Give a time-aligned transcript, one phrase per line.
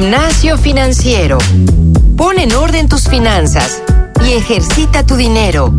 [0.00, 1.36] Gimnasio Financiero.
[2.16, 3.82] Pon en orden tus finanzas
[4.26, 5.74] y ejercita tu dinero.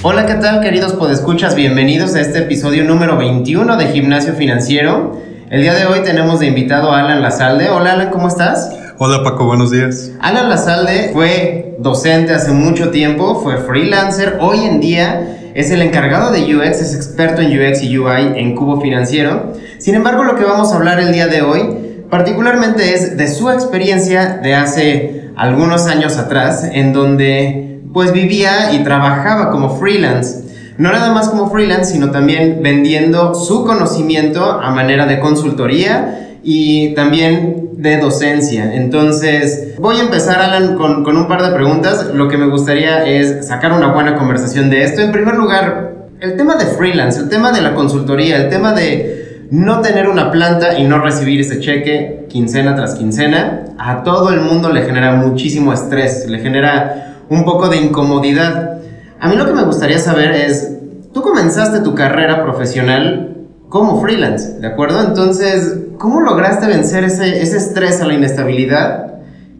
[0.00, 1.54] Hola, ¿qué tal queridos podescuchas?
[1.54, 5.20] Bienvenidos a este episodio número 21 de Gimnasio Financiero.
[5.50, 7.68] El día de hoy tenemos de invitado a Alan Lazalde.
[7.68, 8.70] Hola Alan, ¿cómo estás?
[8.98, 10.12] Hola Paco, buenos días.
[10.20, 16.32] Alan Lazalde fue docente hace mucho tiempo, fue freelancer, hoy en día es el encargado
[16.32, 19.52] de UX, es experto en UX y UI en Cubo Financiero.
[19.76, 23.50] Sin embargo, lo que vamos a hablar el día de hoy particularmente es de su
[23.50, 30.42] experiencia de hace algunos años atrás, en donde pues vivía y trabajaba como freelance.
[30.78, 36.94] No nada más como freelance, sino también vendiendo su conocimiento a manera de consultoría y
[36.94, 38.72] también de docencia.
[38.72, 42.12] Entonces, voy a empezar, Alan, con, con un par de preguntas.
[42.14, 45.02] Lo que me gustaría es sacar una buena conversación de esto.
[45.02, 49.48] En primer lugar, el tema de freelance, el tema de la consultoría, el tema de
[49.50, 54.40] no tener una planta y no recibir ese cheque quincena tras quincena, a todo el
[54.40, 58.78] mundo le genera muchísimo estrés, le genera un poco de incomodidad.
[59.18, 60.76] A mí lo que me gustaría saber es,
[61.12, 63.35] tú comenzaste tu carrera profesional
[63.68, 65.02] como freelance, ¿de acuerdo?
[65.02, 69.06] Entonces, ¿cómo lograste vencer ese, ese estrés a la inestabilidad?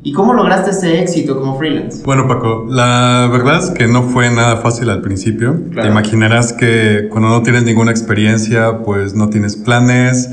[0.03, 2.05] ¿Y cómo lograste ese éxito como freelance?
[2.05, 5.59] Bueno, Paco, la verdad es que no fue nada fácil al principio.
[5.75, 10.31] Te imaginarás que cuando no tienes ninguna experiencia, pues no tienes planes,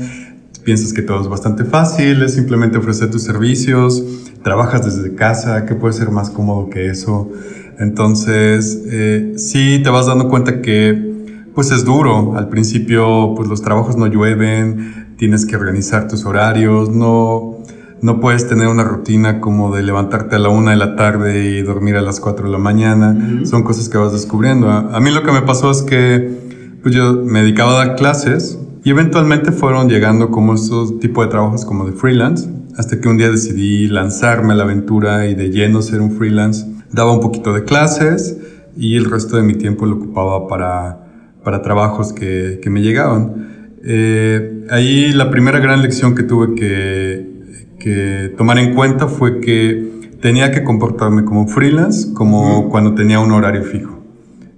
[0.62, 4.00] piensas que todo es bastante fácil, es simplemente ofrecer tus servicios,
[4.44, 7.32] trabajas desde casa, ¿qué puede ser más cómodo que eso?
[7.80, 11.13] Entonces, eh, sí te vas dando cuenta que
[11.54, 12.36] pues es duro.
[12.36, 17.58] Al principio, pues los trabajos no llueven, tienes que organizar tus horarios, no,
[18.02, 21.62] no puedes tener una rutina como de levantarte a la una de la tarde y
[21.62, 23.42] dormir a las cuatro de la mañana.
[23.44, 24.70] Son cosas que vas descubriendo.
[24.70, 27.96] A, a, mí lo que me pasó es que pues yo me dedicaba a dar
[27.96, 33.08] clases y eventualmente fueron llegando como esos tipos de trabajos como de freelance hasta que
[33.08, 36.66] un día decidí lanzarme a la aventura y de lleno ser un freelance.
[36.90, 38.36] Daba un poquito de clases
[38.76, 41.03] y el resto de mi tiempo lo ocupaba para,
[41.44, 43.76] para trabajos que, que me llegaban.
[43.84, 50.16] Eh, ahí la primera gran lección que tuve que, que, tomar en cuenta fue que
[50.22, 54.00] tenía que comportarme como freelance, como cuando tenía un horario fijo.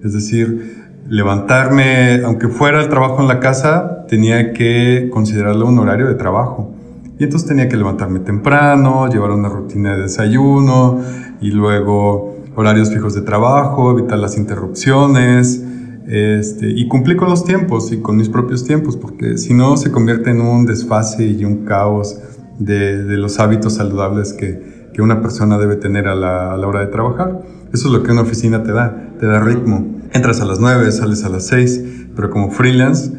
[0.05, 6.07] Es decir, levantarme, aunque fuera el trabajo en la casa, tenía que considerarlo un horario
[6.07, 6.73] de trabajo.
[7.19, 11.01] Y entonces tenía que levantarme temprano, llevar una rutina de desayuno
[11.41, 15.65] y luego horarios fijos de trabajo, evitar las interrupciones.
[16.07, 19.91] Este, y cumplir con los tiempos y con mis propios tiempos, porque si no se
[19.91, 22.21] convierte en un desfase y un caos
[22.59, 26.67] de, de los hábitos saludables que, que, una persona debe tener a la, a la,
[26.67, 27.43] hora de trabajar.
[27.73, 29.85] Eso es lo que una oficina te da, te da ritmo.
[30.13, 31.85] Entras a las 9, sales a las 6,
[32.15, 33.13] pero como freelance,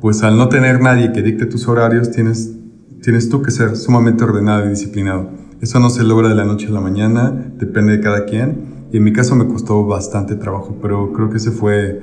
[0.00, 2.54] pues al no tener nadie que dicte tus horarios, tienes
[3.02, 5.30] tienes tú que ser sumamente ordenado y disciplinado.
[5.60, 8.88] Eso no se logra de la noche a la mañana, depende de cada quien.
[8.92, 12.00] Y en mi caso me costó bastante trabajo, pero creo que ese fue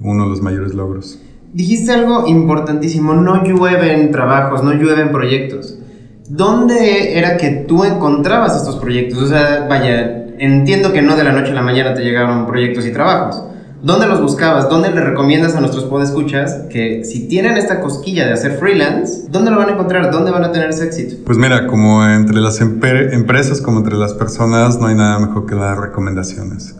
[0.00, 1.20] uno de los mayores logros.
[1.52, 5.78] Dijiste algo importantísimo, no llueven trabajos, no llueven proyectos.
[6.28, 9.22] ¿Dónde era que tú encontrabas estos proyectos?
[9.22, 12.84] O sea, vaya, entiendo que no de la noche a la mañana te llegaron proyectos
[12.86, 13.42] y trabajos,
[13.82, 14.68] ¿Dónde los buscabas?
[14.70, 19.50] ¿Dónde le recomiendas a nuestros podescuchas que si tienen esta cosquilla de hacer freelance, ¿dónde
[19.50, 20.10] lo van a encontrar?
[20.10, 21.16] ¿Dónde van a tener ese éxito?
[21.24, 25.54] Pues mira, como entre las empresas como entre las personas, no hay nada mejor que
[25.54, 26.74] las recomendaciones.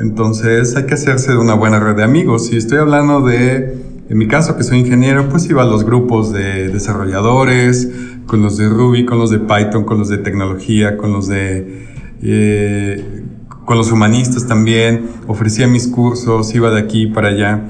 [0.00, 2.46] Entonces hay que hacerse de una buena red de amigos.
[2.46, 6.32] Si estoy hablando de, en mi caso que soy ingeniero, pues iba a los grupos
[6.32, 7.90] de desarrolladores,
[8.26, 11.86] con los de Ruby, con los de Python, con los de tecnología, con los de...
[12.22, 13.22] Eh,
[13.64, 17.64] con los humanistas también, ofrecía mis cursos, iba de aquí para allá.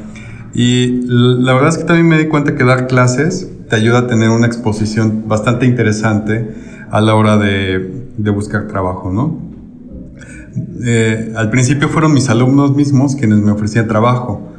[0.52, 4.06] Y la verdad es que también me di cuenta que dar clases te ayuda a
[4.06, 6.54] tener una exposición bastante interesante
[6.90, 9.45] a la hora de, de buscar trabajo, ¿no?
[10.84, 14.52] Eh, al principio fueron mis alumnos mismos quienes me ofrecían trabajo,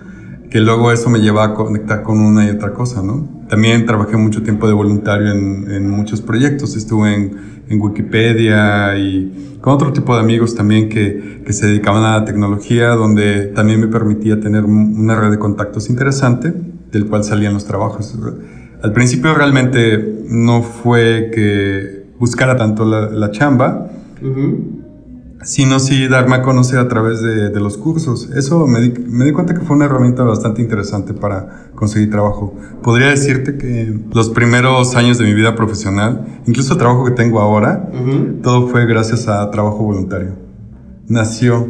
[0.49, 3.27] que luego eso me lleva a conectar con una y otra cosa, ¿no?
[3.49, 9.91] También trabajé mucho tiempo de voluntario en, muchos proyectos, estuve en Wikipedia y con otro
[9.91, 14.65] tipo de amigos también que, se dedicaban a la tecnología, donde también me permitía tener
[14.65, 16.53] una red de contactos interesante,
[16.91, 18.17] del cual salían los trabajos.
[18.81, 23.89] Al principio realmente no fue que buscara tanto la chamba,
[25.43, 28.29] sino sí darme a conocer a través de, de los cursos.
[28.31, 32.55] Eso me di, me di, cuenta que fue una herramienta bastante interesante para conseguir trabajo.
[32.81, 37.39] Podría decirte que los primeros años de mi vida profesional, incluso el trabajo que tengo
[37.39, 38.41] ahora, uh -huh.
[38.41, 40.31] todo fue gracias a trabajo voluntario.
[41.07, 41.67] Nació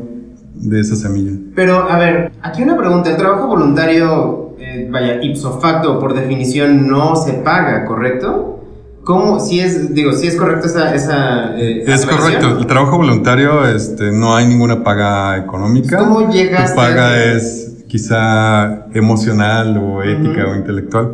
[0.56, 1.34] de esa semilla.
[1.56, 3.12] Pero, a ver, aquí una pregunta.
[3.12, 8.64] El trabajo voluntario, eh, vaya, ipso facto, por definición, no se paga, ¿correcto?
[9.08, 9.40] ¿Cómo?
[9.40, 10.94] Si es, digo, si es correcto esa...
[10.94, 12.58] esa eh, es correcto.
[12.60, 15.98] El trabajo voluntario, este, no hay ninguna paga económica.
[15.98, 16.72] ¿Cómo llegas?
[16.72, 21.14] Tu paga es quizá emocional o ética o intelectual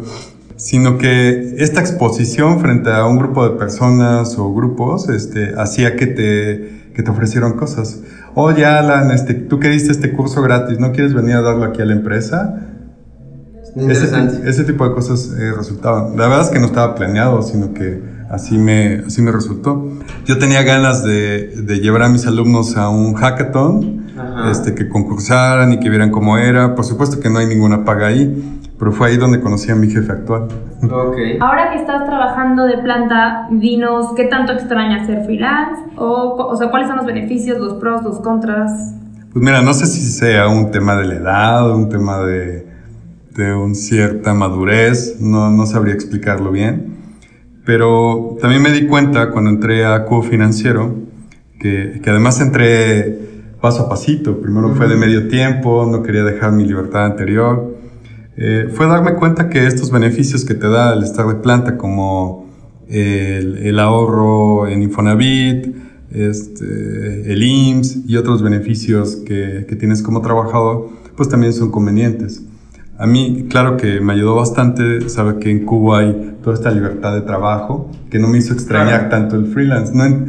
[0.55, 6.07] sino que esta exposición frente a un grupo de personas o grupos este, hacía que
[6.07, 7.99] te, que te ofrecieran cosas.
[8.33, 11.81] Oye, Alan, este, tú que diste este curso gratis, ¿no quieres venir a darlo aquí
[11.81, 12.72] a la empresa?
[13.75, 14.09] Ese,
[14.47, 16.15] ese, tipo de cosas eh, resultaban.
[16.17, 19.89] La verdad es que no estaba planeado, sino que así me, así me resultó.
[20.25, 24.03] Yo tenía ganas de, de llevar a mis alumnos a un hackathon,
[24.51, 26.75] este, que concursaran y que vieran cómo era.
[26.75, 29.89] Por supuesto que no hay ninguna paga ahí pero fue ahí donde conocí a mi
[29.89, 30.49] jefe actual.
[30.83, 31.37] Okay.
[31.39, 36.69] Ahora que estás trabajando de planta, dinos qué tanto extraña ser freelance, o, o sea,
[36.69, 38.93] cuáles son los beneficios, los pros, los contras.
[39.31, 42.72] Pues mira, no sé si sea un tema de la edad, un tema de,
[43.35, 46.97] de una cierta madurez, no, no sabría explicarlo bien,
[47.65, 50.95] pero también me di cuenta cuando entré a Cubo Financiero,
[51.59, 53.19] que, que además entré
[53.61, 57.77] paso a pasito, primero fue de medio tiempo, no quería dejar mi libertad anterior,
[58.35, 62.49] eh, fue darme cuenta que estos beneficios que te da el estar de planta, como
[62.89, 65.75] el, ahorro en Infonavit,
[66.11, 72.43] este, el IMSS y otros beneficios que, que, tienes como trabajador, pues también son convenientes.
[72.97, 77.13] A mí, claro que me ayudó bastante, sabe que en Cuba hay toda esta libertad
[77.13, 79.93] de trabajo que no me hizo extrañar tanto el freelance.
[79.93, 80.27] No,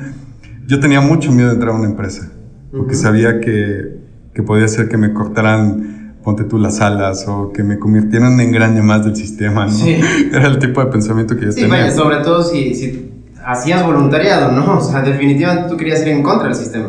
[0.67, 2.31] yo tenía mucho miedo de entrar a una empresa,
[2.73, 3.99] porque sabía que,
[4.33, 5.95] que podía ser que me cortaran
[6.25, 9.73] ponte tú las alas o que me convirtieran en grande más del sistema, ¿no?
[9.73, 10.01] Sí.
[10.33, 11.83] Era el tipo de pensamiento que yo sí, tenía.
[11.83, 13.13] Vaya, sobre todo si, si
[13.45, 14.79] hacías voluntariado, ¿no?
[14.79, 16.89] O sea, definitivamente tú querías ir en contra del sistema.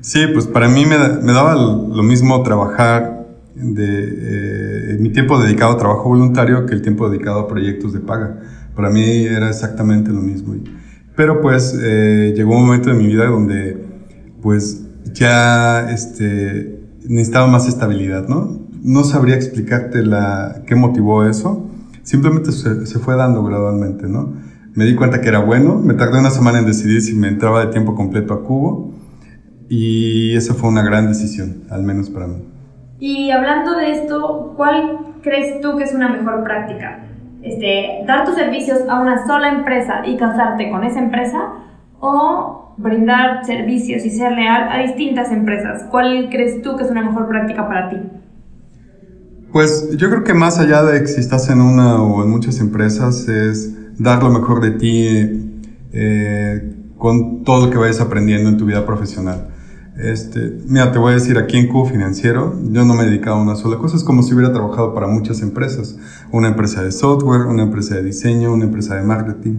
[0.00, 3.17] Sí, pues para mí me, me daba lo mismo trabajar
[3.60, 8.00] de eh, mi tiempo dedicado a trabajo voluntario que el tiempo dedicado a proyectos de
[8.00, 8.40] paga.
[8.74, 10.54] Para mí era exactamente lo mismo.
[11.16, 13.76] Pero pues eh, llegó un momento de mi vida donde
[14.40, 16.78] pues ya este,
[17.08, 18.60] necesitaba más estabilidad, ¿no?
[18.82, 21.68] No sabría explicarte la, qué motivó eso,
[22.04, 24.32] simplemente se, se, fue dando gradualmente, ¿no?
[24.74, 27.66] Me di cuenta que era bueno, me tardé una semana en decidir si me entraba
[27.66, 28.94] de tiempo completo a Cubo
[29.68, 32.36] y esa fue una gran decisión, al menos para mí.
[32.98, 37.00] Y hablando de esto, ¿cuál crees tú que es una mejor práctica?
[37.42, 41.52] Este, ¿Dar tus servicios a una sola empresa y casarte con esa empresa?
[42.00, 45.82] ¿O brindar servicios y ser leal a distintas empresas.
[45.90, 47.96] ¿Cuál crees tú que es una mejor práctica para ti?
[49.52, 52.60] Pues yo creo que más allá de que si estás en una o en muchas
[52.60, 58.56] empresas es dar lo mejor de ti eh, con todo lo que vayas aprendiendo en
[58.56, 59.48] tu vida profesional.
[59.98, 63.36] Este, mira, te voy a decir, aquí en Cubo Financiero, yo no me he dedicado
[63.36, 65.98] a una sola cosa, es como si hubiera trabajado para muchas empresas.
[66.30, 69.56] Una empresa de software, una empresa de diseño, una empresa de marketing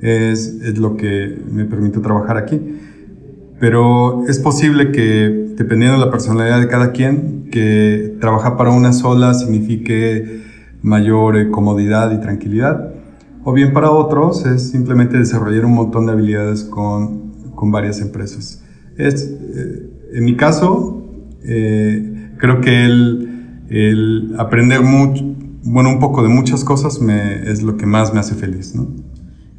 [0.00, 2.58] es, es lo que me permite trabajar aquí.
[3.60, 8.94] Pero es posible que, dependiendo de la personalidad de cada quien, que trabajar para una
[8.94, 10.42] sola signifique
[10.82, 12.94] mayor eh, comodidad y tranquilidad.
[13.44, 18.62] O bien para otros es simplemente desarrollar un montón de habilidades con, con varias empresas.
[18.98, 21.02] Es, eh, en mi caso,
[21.44, 25.24] eh, creo que el, el aprender mucho,
[25.62, 28.86] bueno, un poco de muchas cosas me, es lo que más me hace feliz, ¿no?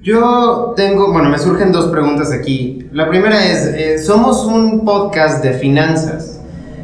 [0.02, 2.88] Yo tengo, bueno, me surgen dos preguntas aquí.
[2.94, 6.40] La primera es, eh, somos un podcast de finanzas.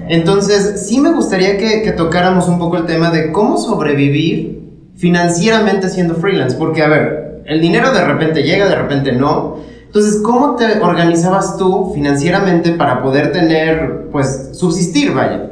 [0.10, 4.62] Entonces, sí me gustaría que, tocáramos un poco el tema de cómo sobrevivir
[4.95, 6.57] financieramente siendo freelance.
[6.57, 9.60] Porque, a ver, el dinero de repente llega, de repente no.
[9.95, 15.51] Entonces, ¿cómo te organizabas tú financieramente para poder tener, pues, subsistir, vaya?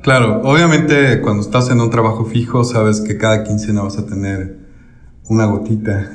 [0.00, 4.56] Claro, obviamente cuando estás en un trabajo fijo, sabes que cada quincena vas a tener
[5.28, 6.12] una gotita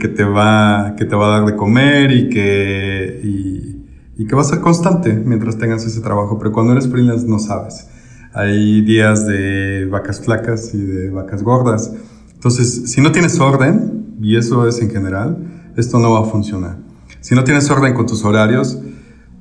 [0.00, 4.40] que, te va, que te va a dar de comer y que, y, que va
[4.42, 6.40] a ser constante mientras tengas ese trabajo.
[6.40, 7.86] Pero cuando eres freelance no sabes.
[8.32, 11.92] Hay días de vacas flacas y de vacas gordas.
[12.32, 16.76] Entonces, si no tienes orden, y eso es en general, esto no va a funcionar.
[17.20, 18.78] Si no tienes orden con tus horarios,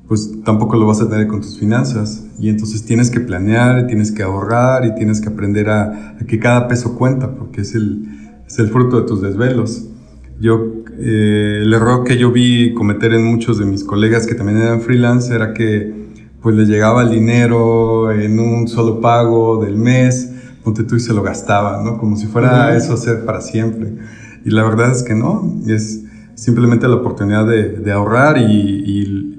[0.07, 2.25] pues tampoco lo vas a tener con tus finanzas.
[2.39, 6.67] Y entonces tienes que planear, tienes que ahorrar y tienes que aprender a que cada
[6.67, 8.05] peso cuenta, porque es el,
[8.47, 9.87] es el fruto de tus desvelos.
[10.39, 10.61] Yo,
[10.99, 14.81] eh, el error que yo vi cometer en muchos de mis colegas que también eran
[14.81, 16.03] freelance era que
[16.41, 20.29] pues les llegaba el dinero en un solo pago del mes,
[20.63, 21.97] ponte tú y se lo gastaba, ¿no?
[21.97, 23.93] Como si fuera eso a ser para siempre.
[24.43, 26.03] Y la verdad es que no, es
[26.35, 29.33] simplemente la oportunidad de, de ahorrar y, y,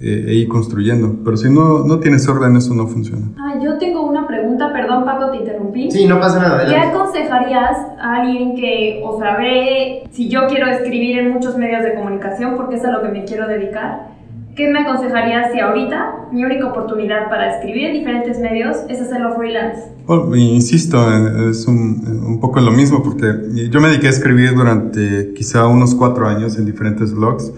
[0.00, 1.16] eh, e ir construyendo.
[1.24, 3.26] Pero si no, no tienes orden, eso no funciona.
[3.38, 5.90] Ah, yo tengo una pregunta, perdón Paco, te interrumpí.
[5.90, 6.66] Sí, no pasa nada.
[6.66, 11.82] ¿Qué aconsejarías a alguien que, o sea, ve si yo quiero escribir en muchos medios
[11.82, 14.15] de comunicación porque es a lo que me quiero dedicar?
[14.56, 19.36] ¿Qué me aconsejarías si ahorita mi única oportunidad para escribir en diferentes medios es hacerlo
[19.36, 19.82] freelance?
[20.06, 23.26] Bueno, insisto, eh, es un, un, poco lo mismo porque
[23.70, 27.52] yo me dediqué a escribir durante quizá unos cuatro años en diferentes blogs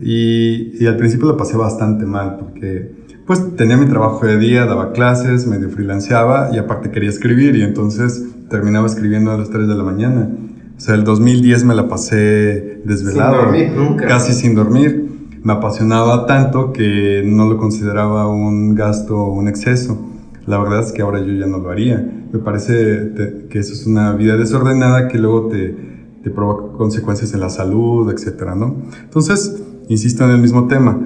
[0.00, 2.90] y, y al principio lo pasé bastante mal porque
[3.28, 7.62] pues tenía mi trabajo de día, daba clases, medio freelanceaba y aparte quería escribir y
[7.62, 10.30] entonces terminaba escribiendo a las 3 de la mañana.
[10.76, 14.06] O sea, el 2010 me la pasé desvelado, sin dormir, nunca.
[14.08, 15.03] casi sin dormir.
[15.44, 19.98] Me apasionaba tanto que no lo consideraba un gasto o un exceso.
[20.46, 21.98] La verdad es que ahora yo ya no lo haría.
[22.32, 23.12] Me parece
[23.50, 25.76] que eso es una vida desordenada que luego te,
[26.22, 28.74] te provoca consecuencias en la salud, etcétera, ¿no?
[29.02, 30.98] Entonces, insisto en el mismo tema.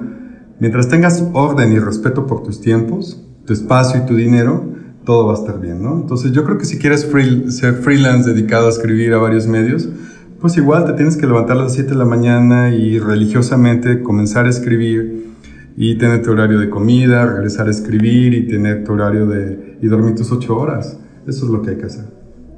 [0.61, 4.63] Mientras tengas orden y respeto por tus tiempos, tu espacio y tu dinero,
[5.03, 5.97] todo va a estar bien, ¿no?
[5.97, 7.01] Entonces yo creo que si quieres
[7.49, 9.89] ser freelance dedicado a escribir a varios medios,
[10.41, 14.45] pues igual te tienes que levantar a las 7 de la mañana y religiosamente comenzar
[14.45, 15.27] a escribir
[15.75, 19.77] y tener tu horario de comida, regresar a escribir y tener tu horario de...
[19.81, 20.97] y dormir tus 8 horas.
[21.27, 22.05] Eso es lo que hay que hacer.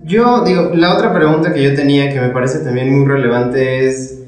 [0.03, 4.21] Yo digo, la otra pregunta que yo tenía que me parece también muy relevante es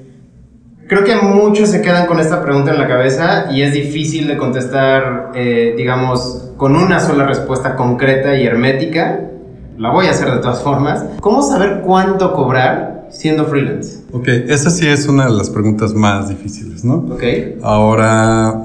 [0.88, 4.38] Creo que muchos se quedan con esta pregunta en la cabeza y es difícil de
[4.38, 9.22] contestar, eh, digamos, con una sola respuesta concreta y hermética.
[9.78, 11.06] La voy a hacer de todas formas.
[11.22, 14.00] ¿Cómo saber cuánto cobrar siendo freelance?
[14.12, 16.96] Ok, esa sí es una de las preguntas más difíciles, ¿no?
[16.96, 17.24] Ok.
[17.62, 18.64] Ahora,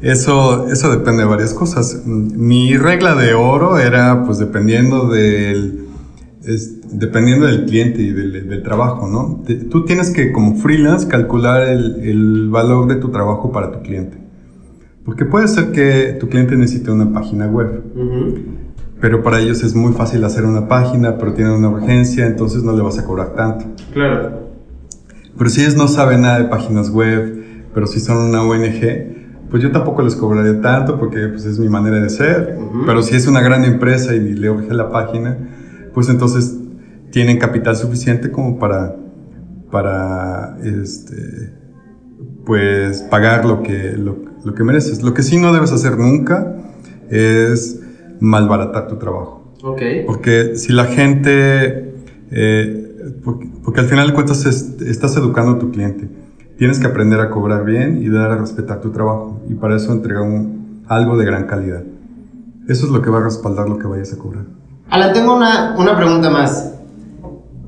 [0.00, 2.02] eso, eso depende de varias cosas.
[2.06, 5.90] Mi regla de oro era, pues, dependiendo del
[6.44, 9.42] es, dependiendo del cliente y del, del trabajo, ¿no?
[9.46, 13.82] Te, tú tienes que, como freelance, calcular el, el, valor de tu trabajo para tu
[13.82, 14.18] cliente.
[15.04, 18.44] Porque puede ser que tu cliente necesite una página web, uh -huh.
[19.00, 22.76] Pero para ellos es muy fácil hacer una página, pero tienen una urgencia, entonces no
[22.76, 23.64] le vas a cobrar tanto.
[23.92, 24.50] Claro.
[25.38, 27.42] Pero si ellos no saben nada de páginas web,
[27.72, 31.68] pero si son una ONG, pues yo tampoco les cobraría tanto porque pues, es mi
[31.68, 32.56] manera de ser.
[32.58, 32.86] Uh -huh.
[32.86, 35.36] Pero si es una gran empresa y le urge la página,
[35.94, 36.56] pues entonces
[37.10, 38.96] tienen capital suficiente como para,
[39.70, 41.52] para este,
[42.44, 45.02] pues pagar lo que, lo, lo, que mereces.
[45.02, 46.56] Lo que sí no debes hacer nunca
[47.08, 47.80] es
[48.20, 49.42] malbaratar tu trabajo.
[49.62, 50.04] Okay.
[50.06, 51.94] Porque si la gente,
[52.30, 56.08] eh, porque, porque, al final de cuentas es, estás educando a tu cliente.
[56.56, 59.40] Tienes que aprender a cobrar bien y dar a respetar tu trabajo.
[59.48, 61.82] Y para eso entregar un, algo de gran calidad.
[62.68, 64.44] Eso es lo que va a respaldar lo que vayas a cobrar.
[64.90, 66.74] Alan, tengo una, una pregunta más.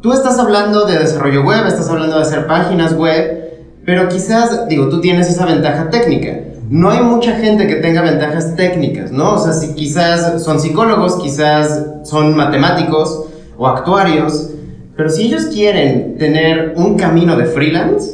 [0.00, 3.42] Tú estás hablando de desarrollo web, estás hablando de hacer páginas web,
[3.84, 6.51] pero quizás, digo, tú tienes esa ventaja técnica.
[6.72, 9.34] No hay mucha gente que tenga ventajas técnicas, ¿no?
[9.34, 13.26] O sea, si quizás son psicólogos, quizás son matemáticos
[13.58, 14.48] o actuarios,
[14.96, 18.12] pero si ellos quieren tener un camino de freelance,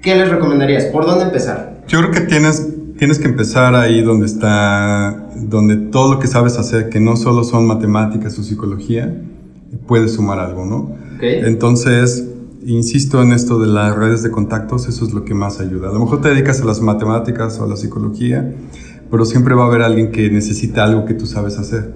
[0.00, 0.84] ¿qué les recomendarías?
[0.84, 1.82] ¿Por dónde empezar?
[1.88, 6.56] Yo creo que tienes tienes que empezar ahí donde está, donde todo lo que sabes
[6.56, 9.12] hacer, que no solo son matemáticas o psicología,
[9.88, 10.96] puedes sumar algo, ¿no?
[11.16, 11.40] Okay.
[11.44, 12.28] Entonces,
[12.68, 15.88] insisto en esto de las redes de contactos, eso es lo que más ayuda.
[15.88, 18.54] A lo mejor te dedicas a las matemáticas o a la psicología,
[19.10, 21.92] pero siempre va a haber alguien que necesita algo que tú sabes hacer.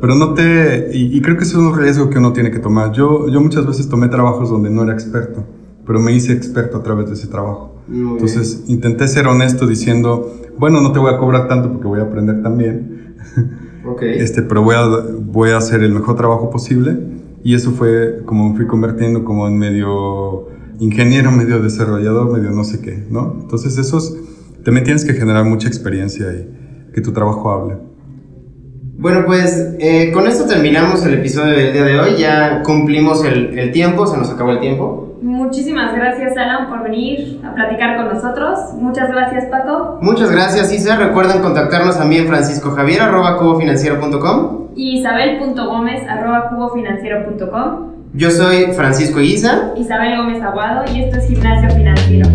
[0.00, 2.58] Pero no te, y, y creo que eso es un riesgo que uno tiene que
[2.58, 2.92] tomar.
[2.92, 5.44] Yo, yo muchas veces tomé trabajos donde no era experto,
[5.86, 7.76] pero me hice experto a través de ese trabajo.
[7.86, 12.00] Muy Entonces intenté ser honesto diciendo, bueno, no te voy a cobrar tanto porque voy
[12.00, 13.16] a aprender también,
[13.86, 14.14] okay.
[14.18, 14.86] este, pero voy a,
[15.20, 17.15] voy a hacer el mejor trabajo posible
[17.46, 20.48] y eso fue como me fui convirtiendo como en medio
[20.80, 23.36] ingeniero, medio desarrollador, medio no sé qué, ¿no?
[23.40, 24.16] Entonces esos,
[24.64, 27.76] también tienes que generar mucha experiencia y que tu trabajo hable.
[28.98, 32.16] Bueno, pues eh, con esto terminamos el episodio del día de hoy.
[32.18, 35.16] Ya cumplimos el, el, tiempo, se nos acabó el tiempo.
[35.22, 38.58] Muchísimas gracias, Alan, por venir a platicar con nosotros.
[38.74, 40.00] Muchas gracias, Paco.
[40.02, 40.96] Muchas gracias, Isa.
[40.96, 47.96] Recuerden contactarnos a mí en franciscojavier.cubofinanciero.com y isabel.gómez.cubofinanciero.com.
[48.12, 49.72] Yo soy Francisco Isa.
[49.76, 52.28] Isabel Gómez Aguado y esto es Gimnasio Financiero.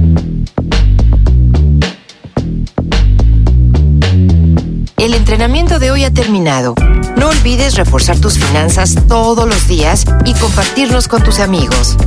[4.97, 6.75] El entrenamiento de hoy ha terminado.
[7.17, 11.97] No olvides reforzar tus finanzas todos los días y compartirlos con tus amigos.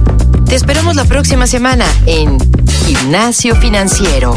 [0.46, 2.38] Te esperamos la próxima semana en
[2.86, 4.34] Gimnasio Financiero.